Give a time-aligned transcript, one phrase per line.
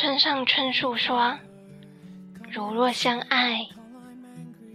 [0.00, 1.36] 村上春树说
[2.52, 3.66] ：“如若相爱，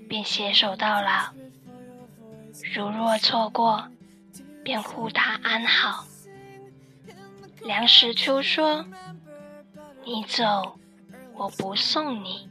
[0.10, 1.32] 便携手到老；
[2.76, 3.88] 如若错过，
[4.66, 6.04] 便护他安好。”
[7.64, 8.86] 梁实秋说
[10.04, 10.78] ：“你走，
[11.36, 12.50] 我不送你；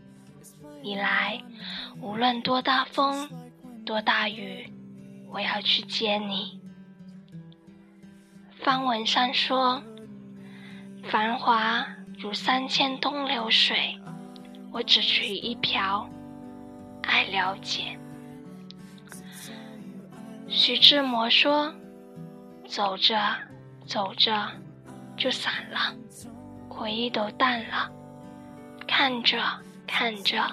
[0.82, 1.42] 你来，
[2.00, 3.28] 无论多大风，
[3.84, 4.72] 多大雨，
[5.28, 6.58] 我要去接你。”
[8.64, 9.82] 方文山说
[11.04, 11.86] ：“繁华
[12.22, 13.98] 如三千东流水，
[14.70, 16.08] 我只取一瓢，
[17.02, 17.98] 爱了解。”
[20.46, 21.74] 徐志摩说
[22.64, 23.36] ：“走着
[23.84, 24.48] 走着
[25.16, 25.92] 就散了，
[26.68, 27.90] 回忆都淡了；
[28.86, 29.42] 看着
[29.84, 30.48] 看着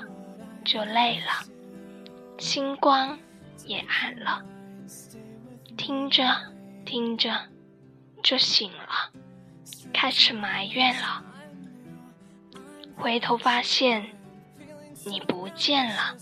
[0.65, 1.45] 就累了，
[2.39, 3.15] 星光
[3.67, 4.41] 也暗了；
[5.77, 6.35] 听着
[6.83, 7.31] 听着。”
[8.21, 9.11] 就醒了，
[9.93, 11.23] 开始埋怨了。
[12.99, 14.05] 回头发现
[15.05, 16.17] 你不见了，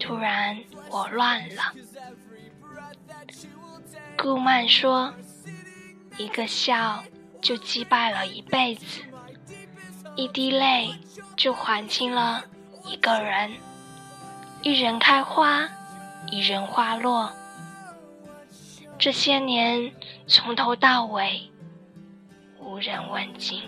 [0.00, 0.58] 突然
[0.90, 1.72] 我乱了。
[4.16, 5.14] 顾曼说
[6.18, 7.04] ：“一个笑
[7.40, 9.02] 就击败了一辈子，
[10.16, 10.92] 一滴泪
[11.36, 12.44] 就还清了
[12.84, 13.52] 一个人。
[14.62, 15.68] 一人开花，
[16.32, 17.32] 一人花落。”
[18.98, 19.94] 这些年，
[20.26, 21.48] 从头到尾，
[22.58, 23.62] 无人问津。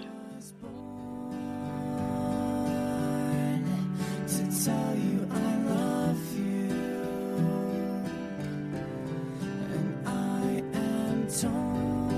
[4.50, 6.70] tell you I love you,
[9.74, 12.10] and I am torn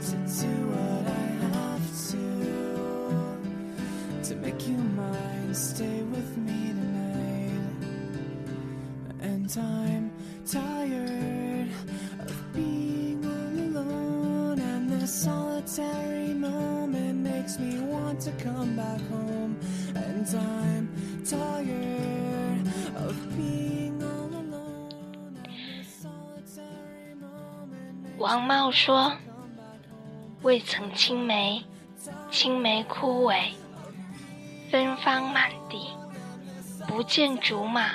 [0.00, 2.26] to do what I have to
[4.28, 5.54] to make you mine.
[5.54, 7.60] Stay with me tonight,
[9.20, 10.10] and I'm
[10.46, 11.68] tired
[12.20, 16.73] of being all alone and the solitary moment.
[28.16, 29.12] 王茂说
[30.40, 31.62] ：“未曾青梅，
[32.30, 33.50] 青梅枯萎，
[34.70, 35.90] 芬芳满地；
[36.88, 37.90] 不见竹马，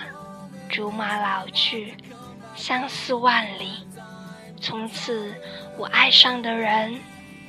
[0.70, 1.96] 竹马老去，
[2.56, 3.88] 相思万里。
[4.62, 5.34] 从此，
[5.76, 7.00] 我爱上的人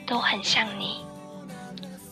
[0.06, 1.04] 都很像你。”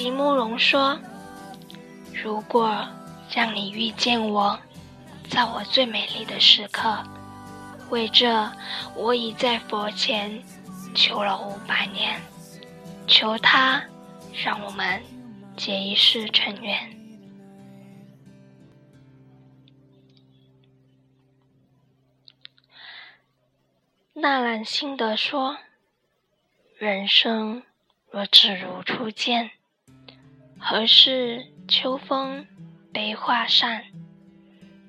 [0.00, 0.98] 席慕容说
[2.24, 2.88] ：“如果
[3.30, 4.58] 让你遇见我，
[5.28, 7.04] 在我最美丽的时刻。”
[7.90, 8.50] 为这，
[8.94, 10.42] 我已在佛前
[10.94, 12.18] 求了五百年，
[13.06, 13.84] 求他
[14.42, 15.02] 让我们
[15.54, 16.96] 结一世尘缘。
[24.14, 25.58] 纳兰性德说
[26.78, 27.62] ：“人生
[28.10, 29.50] 若只如初见，
[30.60, 32.46] 何事秋风
[32.92, 33.82] 悲画扇？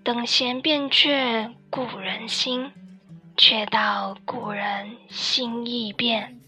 [0.04, 2.72] 等闲变却故人心。”
[3.38, 6.40] 却道故人心易变，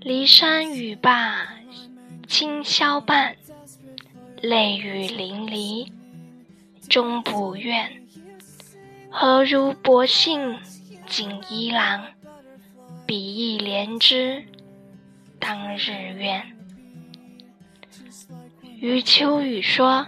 [0.00, 1.58] 骊山语罢
[2.26, 3.36] 清宵半，
[4.40, 5.92] 泪雨淋漓
[6.88, 8.02] 终不怨。
[9.10, 10.58] 何如薄幸
[11.06, 12.06] 锦衣郎，
[13.04, 14.46] 比翼连枝
[15.38, 16.57] 当日愿。
[18.80, 20.06] 余秋雨说：“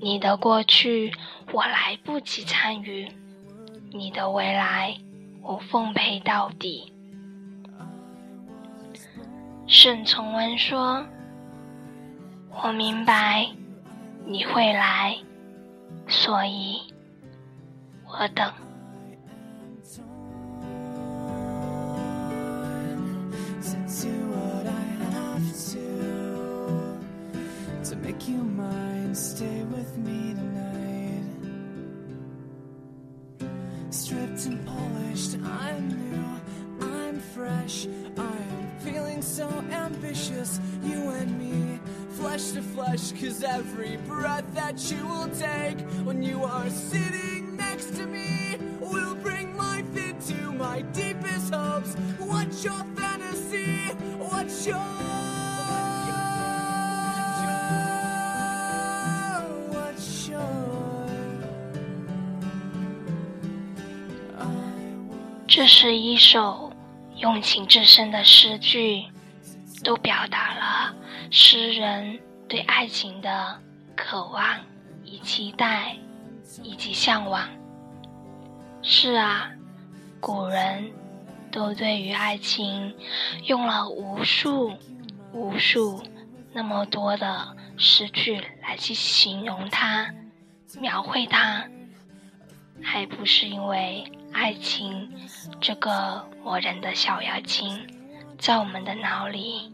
[0.00, 1.12] 你的过去，
[1.52, 3.06] 我来不及参与。”
[3.92, 4.96] 你的未来，
[5.42, 6.90] 我奉陪到底。
[9.66, 11.04] 沈从文说
[12.64, 13.46] ：“我明白
[14.24, 15.18] 你会来，
[16.08, 16.80] 所以
[18.06, 18.50] 我等。”
[34.46, 35.36] And polished.
[35.44, 37.86] I'm new, I'm fresh.
[38.16, 41.78] I'm feeling so ambitious, you and me,
[42.16, 43.12] flesh to flesh.
[43.12, 49.14] Cause every breath that you will take when you are sitting next to me will
[49.16, 51.94] bring life into my deepest hopes.
[52.18, 53.12] What's your fantasy?
[53.52, 54.50] see what
[65.54, 66.72] 这是一首
[67.18, 69.04] 用情至深的诗句，
[69.84, 70.96] 都表达了
[71.30, 72.18] 诗人
[72.48, 73.60] 对爱情的
[73.94, 74.58] 渴望、
[75.04, 75.94] 以期待
[76.62, 77.46] 以及向往。
[78.80, 79.52] 是啊，
[80.20, 80.90] 古人
[81.50, 82.96] 都对于爱情
[83.44, 84.72] 用了无数、
[85.34, 86.02] 无数
[86.54, 90.10] 那么多的诗句来去形容它、
[90.80, 91.62] 描绘它，
[92.82, 94.02] 还不是因为
[94.32, 95.08] 爱情
[95.60, 97.86] 这个磨人的小妖精，
[98.38, 99.72] 在我们的脑里，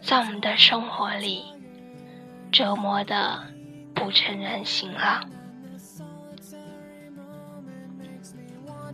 [0.00, 1.44] 在我们的生活里
[2.50, 3.42] 折磨的
[3.94, 5.20] 不成人形了。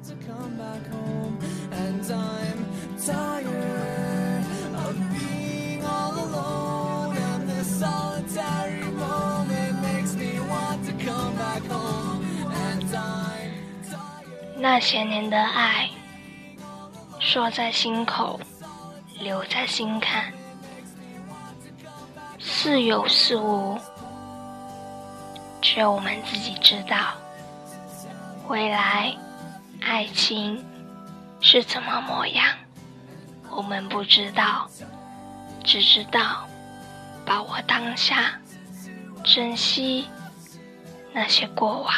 [0.03, 1.39] want to come back home,
[1.71, 2.65] and I'm
[2.99, 3.72] tired
[14.63, 15.91] 那些年的爱，
[17.19, 18.39] 说在心口，
[19.19, 20.33] 留在心坎，
[22.39, 23.77] 似有似无，
[25.61, 27.13] 只有我们自己知道。
[28.47, 29.13] 未来，
[29.81, 30.65] 爱情
[31.41, 32.47] 是怎么模样，
[33.51, 34.71] 我们不知道，
[35.65, 36.47] 只知道
[37.27, 38.41] 把握当下，
[39.25, 40.07] 珍惜
[41.13, 41.93] 那些过往。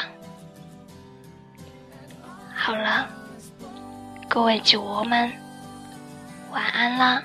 [2.64, 3.06] 好了，
[4.26, 5.30] 各位酒窝们，
[6.50, 7.22] 晚安啦。